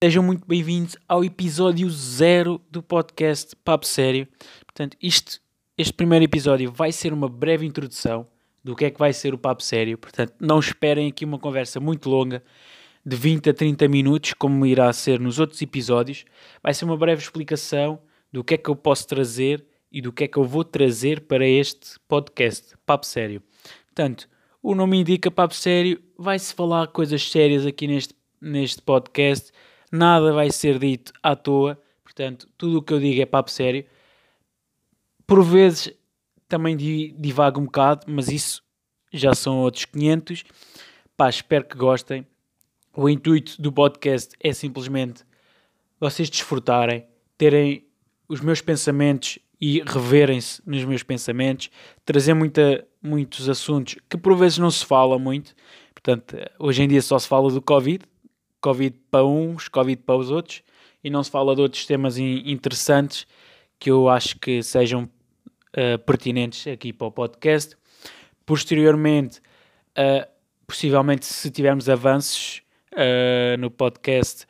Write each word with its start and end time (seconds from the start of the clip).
Sejam 0.00 0.22
muito 0.22 0.46
bem-vindos 0.46 0.96
ao 1.08 1.24
episódio 1.24 1.90
zero 1.90 2.60
do 2.70 2.80
podcast 2.80 3.56
Papo 3.64 3.84
Sério. 3.84 4.28
Portanto, 4.64 4.96
isto, 5.02 5.40
este 5.76 5.92
primeiro 5.92 6.24
episódio 6.24 6.70
vai 6.70 6.92
ser 6.92 7.12
uma 7.12 7.28
breve 7.28 7.66
introdução 7.66 8.24
do 8.62 8.76
que 8.76 8.84
é 8.84 8.92
que 8.92 8.98
vai 8.98 9.12
ser 9.12 9.34
o 9.34 9.38
Papo 9.38 9.60
Sério. 9.60 9.98
Portanto, 9.98 10.34
não 10.38 10.60
esperem 10.60 11.08
aqui 11.08 11.24
uma 11.24 11.36
conversa 11.36 11.80
muito 11.80 12.08
longa, 12.08 12.44
de 13.04 13.16
20 13.16 13.50
a 13.50 13.52
30 13.52 13.88
minutos, 13.88 14.34
como 14.34 14.64
irá 14.64 14.92
ser 14.92 15.18
nos 15.18 15.40
outros 15.40 15.60
episódios. 15.60 16.24
Vai 16.62 16.72
ser 16.72 16.84
uma 16.84 16.96
breve 16.96 17.20
explicação 17.20 18.00
do 18.32 18.44
que 18.44 18.54
é 18.54 18.56
que 18.56 18.70
eu 18.70 18.76
posso 18.76 19.04
trazer 19.04 19.66
e 19.90 20.00
do 20.00 20.12
que 20.12 20.22
é 20.22 20.28
que 20.28 20.38
eu 20.38 20.44
vou 20.44 20.62
trazer 20.62 21.22
para 21.22 21.44
este 21.44 21.98
podcast, 22.06 22.76
Papo 22.86 23.04
Sério. 23.04 23.42
Portanto, 23.86 24.28
o 24.62 24.76
nome 24.76 25.00
indica 25.00 25.28
Papo 25.28 25.56
Sério, 25.56 26.00
vai-se 26.16 26.54
falar 26.54 26.86
coisas 26.86 27.28
sérias 27.28 27.66
aqui 27.66 27.88
neste, 27.88 28.14
neste 28.40 28.80
podcast 28.80 29.50
nada 29.90 30.32
vai 30.32 30.50
ser 30.50 30.78
dito 30.78 31.12
à 31.22 31.34
toa, 31.36 31.80
portanto, 32.02 32.48
tudo 32.56 32.78
o 32.78 32.82
que 32.82 32.92
eu 32.92 33.00
digo 33.00 33.20
é 33.20 33.26
papo 33.26 33.50
sério. 33.50 33.84
Por 35.26 35.42
vezes 35.42 35.92
também 36.48 36.76
divago 36.76 37.60
um 37.60 37.64
bocado, 37.64 38.06
mas 38.08 38.28
isso 38.28 38.62
já 39.12 39.34
são 39.34 39.58
outros 39.58 39.84
500. 39.84 40.44
Pá, 41.16 41.28
espero 41.28 41.64
que 41.64 41.76
gostem. 41.76 42.26
O 42.96 43.08
intuito 43.08 43.60
do 43.60 43.70
podcast 43.70 44.34
é 44.40 44.52
simplesmente 44.52 45.24
vocês 46.00 46.30
desfrutarem, 46.30 47.06
terem 47.36 47.86
os 48.28 48.40
meus 48.40 48.60
pensamentos 48.60 49.38
e 49.60 49.82
reverem-se 49.84 50.62
nos 50.64 50.84
meus 50.84 51.02
pensamentos, 51.02 51.70
trazer 52.04 52.34
muita, 52.34 52.86
muitos 53.02 53.48
assuntos 53.48 53.96
que 54.08 54.16
por 54.16 54.36
vezes 54.36 54.58
não 54.58 54.70
se 54.70 54.84
fala 54.84 55.18
muito. 55.18 55.54
Portanto, 55.92 56.36
hoje 56.58 56.82
em 56.82 56.88
dia 56.88 57.02
só 57.02 57.18
se 57.18 57.26
fala 57.26 57.50
do 57.50 57.60
Covid, 57.60 58.04
Covid 58.60 58.96
para 59.10 59.24
uns, 59.24 59.68
Covid 59.68 60.02
para 60.02 60.16
os 60.16 60.30
outros, 60.30 60.62
e 61.02 61.10
não 61.10 61.22
se 61.22 61.30
fala 61.30 61.54
de 61.54 61.62
outros 61.62 61.86
temas 61.86 62.18
interessantes 62.18 63.26
que 63.78 63.90
eu 63.90 64.08
acho 64.08 64.38
que 64.38 64.62
sejam 64.62 65.04
uh, 65.04 65.98
pertinentes 66.04 66.66
aqui 66.66 66.92
para 66.92 67.06
o 67.06 67.12
podcast. 67.12 67.76
Posteriormente, 68.44 69.40
uh, 69.96 70.28
possivelmente, 70.66 71.26
se 71.26 71.50
tivermos 71.50 71.88
avanços 71.88 72.62
uh, 72.92 73.56
no 73.58 73.70
podcast, 73.70 74.46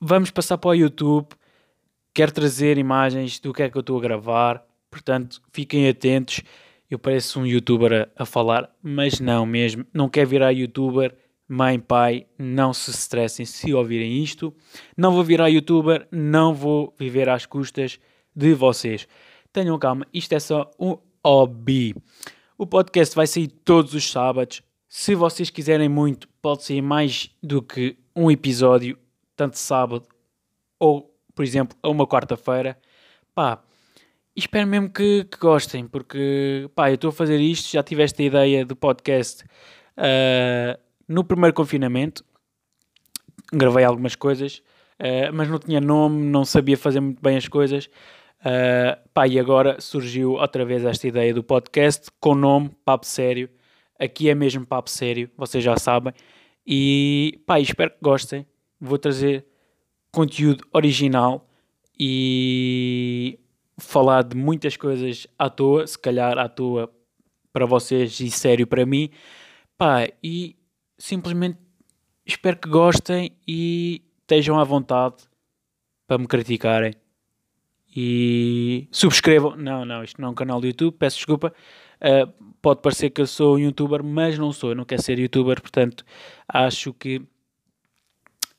vamos 0.00 0.30
passar 0.30 0.58
para 0.58 0.70
o 0.70 0.74
YouTube. 0.74 1.28
Quero 2.12 2.32
trazer 2.32 2.78
imagens 2.78 3.38
do 3.38 3.52
que 3.52 3.62
é 3.62 3.70
que 3.70 3.76
eu 3.76 3.80
estou 3.80 3.98
a 3.98 4.00
gravar, 4.00 4.66
portanto, 4.90 5.40
fiquem 5.52 5.88
atentos. 5.88 6.42
Eu 6.90 6.98
pareço 6.98 7.40
um 7.40 7.46
youtuber 7.46 8.08
a, 8.16 8.22
a 8.22 8.26
falar, 8.26 8.74
mas 8.82 9.20
não 9.20 9.44
mesmo, 9.44 9.84
não 9.92 10.08
quero 10.08 10.28
virar 10.28 10.50
youtuber 10.50 11.14
Mãe, 11.48 11.78
pai, 11.78 12.26
não 12.36 12.72
se 12.72 12.90
estressem 12.90 13.46
se 13.46 13.72
ouvirem 13.72 14.22
isto. 14.22 14.52
Não 14.96 15.12
vou 15.12 15.22
virar 15.22 15.48
youtuber, 15.48 16.08
não 16.10 16.52
vou 16.52 16.92
viver 16.98 17.28
às 17.28 17.46
custas 17.46 18.00
de 18.34 18.52
vocês. 18.52 19.06
Tenham 19.52 19.78
calma, 19.78 20.06
isto 20.12 20.32
é 20.32 20.40
só 20.40 20.70
um 20.78 20.98
hobby. 21.24 21.94
O 22.58 22.66
podcast 22.66 23.14
vai 23.14 23.26
sair 23.26 23.46
todos 23.46 23.94
os 23.94 24.10
sábados. 24.10 24.60
Se 24.88 25.14
vocês 25.14 25.48
quiserem 25.48 25.88
muito, 25.88 26.28
pode 26.42 26.64
sair 26.64 26.82
mais 26.82 27.30
do 27.42 27.62
que 27.62 27.96
um 28.14 28.30
episódio, 28.30 28.98
tanto 29.36 29.58
sábado 29.58 30.06
ou, 30.78 31.14
por 31.34 31.44
exemplo, 31.44 31.76
a 31.82 31.88
uma 31.88 32.06
quarta-feira. 32.06 32.76
Pá, 33.34 33.62
espero 34.34 34.66
mesmo 34.66 34.90
que, 34.90 35.24
que, 35.24 35.38
gostem, 35.38 35.86
porque 35.86 36.68
pá, 36.74 36.90
eu 36.90 36.94
estou 36.96 37.10
a 37.10 37.12
fazer 37.12 37.38
isto, 37.40 37.70
já 37.70 37.82
tive 37.82 38.02
esta 38.02 38.22
ideia 38.22 38.64
do 38.64 38.74
podcast. 38.74 39.44
Uh, 39.96 40.85
no 41.08 41.24
primeiro 41.24 41.54
confinamento, 41.54 42.24
gravei 43.52 43.84
algumas 43.84 44.14
coisas, 44.14 44.62
uh, 45.00 45.32
mas 45.32 45.48
não 45.48 45.58
tinha 45.58 45.80
nome, 45.80 46.24
não 46.24 46.44
sabia 46.44 46.76
fazer 46.76 47.00
muito 47.00 47.20
bem 47.20 47.36
as 47.36 47.48
coisas. 47.48 47.86
Uh, 48.40 48.96
pá, 49.12 49.26
e 49.26 49.38
agora 49.38 49.80
surgiu 49.80 50.32
outra 50.32 50.64
vez 50.64 50.84
esta 50.84 51.08
ideia 51.08 51.32
do 51.32 51.42
podcast 51.42 52.10
com 52.20 52.34
nome 52.34 52.70
Papo 52.84 53.06
Sério. 53.06 53.48
Aqui 53.98 54.28
é 54.28 54.34
mesmo 54.34 54.66
Papo 54.66 54.90
Sério, 54.90 55.30
vocês 55.36 55.64
já 55.64 55.76
sabem. 55.76 56.12
E 56.66 57.40
pá, 57.46 57.60
espero 57.60 57.90
que 57.90 57.98
gostem. 58.02 58.46
Vou 58.80 58.98
trazer 58.98 59.46
conteúdo 60.12 60.66
original 60.72 61.48
e 61.98 63.38
falar 63.78 64.22
de 64.22 64.36
muitas 64.36 64.76
coisas 64.76 65.26
à 65.38 65.48
toa, 65.48 65.86
se 65.86 65.98
calhar 65.98 66.38
à 66.38 66.48
toa 66.48 66.90
para 67.52 67.66
vocês 67.66 68.20
e 68.20 68.30
sério 68.30 68.66
para 68.66 68.84
mim. 68.84 69.10
Pá, 69.78 70.08
e 70.22 70.56
simplesmente 70.98 71.58
espero 72.24 72.56
que 72.56 72.68
gostem 72.68 73.36
e 73.46 74.02
estejam 74.20 74.58
à 74.58 74.64
vontade 74.64 75.16
para 76.06 76.18
me 76.18 76.26
criticarem. 76.26 76.94
E 77.98 78.88
subscrevam. 78.90 79.56
Não, 79.56 79.84
não, 79.84 80.04
isto 80.04 80.20
não 80.20 80.28
é 80.28 80.30
um 80.32 80.34
canal 80.34 80.60
do 80.60 80.66
YouTube, 80.66 80.96
peço 80.98 81.16
desculpa. 81.16 81.52
Uh, 81.96 82.30
pode 82.60 82.82
parecer 82.82 83.10
que 83.10 83.22
eu 83.22 83.26
sou 83.26 83.56
um 83.56 83.58
youtuber, 83.58 84.04
mas 84.04 84.38
não 84.38 84.52
sou, 84.52 84.70
eu 84.70 84.76
não 84.76 84.84
quero 84.84 85.00
ser 85.00 85.18
youtuber, 85.18 85.60
portanto 85.62 86.04
acho 86.46 86.92
que 86.92 87.22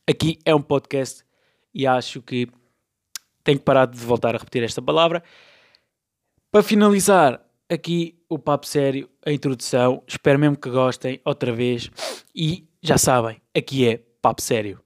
aqui 0.10 0.40
é 0.44 0.56
um 0.56 0.62
podcast 0.62 1.24
e 1.72 1.86
acho 1.86 2.22
que 2.24 2.48
tenho 3.44 3.60
que 3.60 3.66
parar 3.66 3.86
de 3.86 3.98
voltar 4.00 4.34
a 4.34 4.40
repetir 4.40 4.64
esta 4.64 4.82
palavra. 4.82 5.24
Para 6.52 6.64
finalizar, 6.64 7.46
aqui 7.70 8.17
o 8.30 8.38
papo 8.38 8.66
sério, 8.66 9.10
a 9.26 9.32
introdução. 9.32 10.04
Espero 10.08 10.40
mesmo 10.40 10.58
que 10.58 10.70
gostem 10.70 11.20
outra 11.24 11.52
vez. 11.54 11.90
E 12.36 12.68
já 12.82 12.98
sabem, 12.98 13.42
aqui 13.56 13.88
é 13.88 13.98
papo 14.22 14.42
sério. 14.42 14.80